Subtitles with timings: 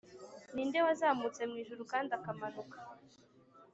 [0.53, 2.77] ni nde wazamutse mu ijuru kandi akamanuka’